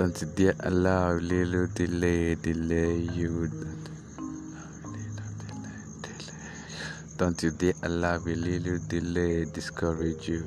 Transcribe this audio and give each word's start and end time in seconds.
Don't 0.00 0.22
allow 0.60 1.12
a 1.12 1.20
little 1.20 1.66
delay, 1.74 2.34
delay 2.34 3.04
you. 3.12 3.50
Don't 7.18 7.42
you 7.42 7.50
dare 7.50 7.74
allow 7.82 8.16
a 8.16 8.32
little 8.32 8.78
delay 8.88 9.44
discourage 9.44 10.26
you. 10.26 10.46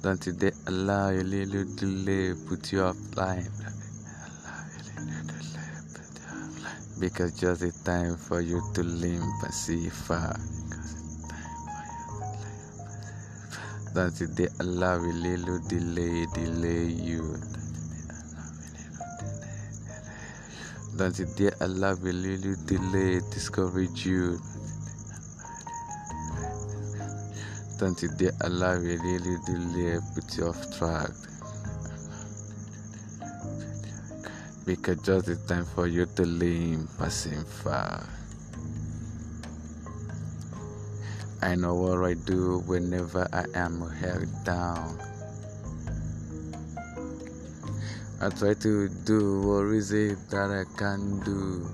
Don't 0.00 0.24
you 0.24 0.32
dare 0.32 0.52
allow 0.68 1.10
a 1.10 1.26
little 1.26 1.64
delay 1.74 2.34
put 2.46 2.70
you 2.70 2.82
offline. 2.86 3.50
Because 7.00 7.32
just 7.32 7.62
a 7.62 7.84
time 7.84 8.14
for 8.14 8.40
you 8.40 8.62
to 8.74 8.84
limp 8.84 9.42
and 9.42 9.52
see 9.52 9.88
far. 9.88 10.38
Don't 13.92 14.20
you 14.20 14.28
dare 14.28 14.48
allow 14.60 14.98
a 14.98 15.12
little 15.12 15.58
delay 15.66 16.24
delay 16.32 16.86
you. 16.86 17.34
Don't 20.96 21.18
you 21.18 21.26
dare 21.36 21.56
allow 21.60 21.94
a 21.94 22.12
little 22.12 22.54
delay 22.66 23.20
discourage 23.32 24.06
you. 24.06 24.38
Don't 27.78 28.00
you 28.00 28.10
dare 28.16 28.30
allow 28.42 28.74
a 28.74 28.94
little 28.94 29.38
delay 29.44 29.98
put 30.14 30.36
you 30.36 30.46
off 30.46 30.78
track. 30.78 31.10
Because 34.66 34.98
just 35.02 35.26
the 35.26 35.36
time 35.48 35.64
for 35.64 35.88
you 35.88 36.06
to 36.14 36.22
lean 36.22 36.86
passing 36.96 37.42
far. 37.44 38.06
I 41.42 41.54
know 41.54 41.74
what 41.74 42.04
I 42.04 42.12
do 42.14 42.58
whenever 42.66 43.26
I 43.32 43.44
am 43.54 43.80
held 43.80 44.28
down. 44.44 44.98
I 48.20 48.28
try 48.28 48.52
to 48.52 48.88
do 49.06 49.40
what 49.40 49.72
is 49.74 49.90
it 49.90 50.18
that 50.28 50.50
I 50.52 50.68
can 50.76 51.20
do. 51.24 51.64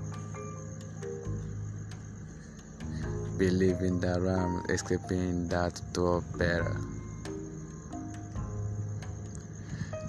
Believing 3.37 3.99
that 3.99 4.23
I'm 4.23 4.63
escaping 4.73 5.49
that 5.49 5.81
door 5.91 6.23
better. 6.37 6.77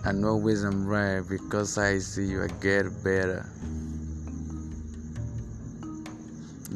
And 0.05 0.25
always 0.25 0.62
I'm 0.62 0.87
right 0.87 1.20
because 1.28 1.77
I 1.77 1.98
see 1.98 2.27
you 2.27 2.45
I 2.45 2.48
get 2.62 2.87
better. 3.03 3.45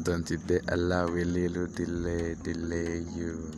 Don't 0.01 0.25
dare 0.47 0.59
allow 0.69 1.05
a 1.05 1.23
little 1.23 1.67
delay 1.67 2.33
delay 2.41 3.05
you. 3.15 3.51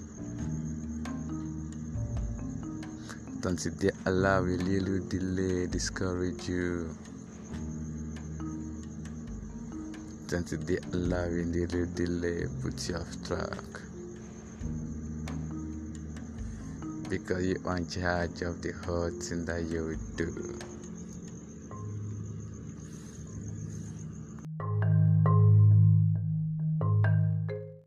Don't 3.39 3.79
dare 3.79 3.93
allow 4.05 4.41
a 4.41 4.57
little 4.59 4.99
delay 5.07 5.65
discourage 5.67 6.49
you. 6.49 6.89
Don't 10.27 10.67
dare 10.67 10.79
allow 10.91 11.23
a 11.23 11.43
little 11.47 11.85
delay 11.95 12.47
put 12.61 12.89
you 12.89 12.95
off 12.95 13.15
track. 13.25 13.63
Because 17.09 17.45
you 17.45 17.55
are 17.65 17.77
in 17.77 17.87
charge 17.87 18.41
of 18.41 18.61
the 18.61 18.73
whole 18.85 19.09
thing 19.09 19.45
that 19.45 19.63
you 19.71 19.95
do. 20.17 20.74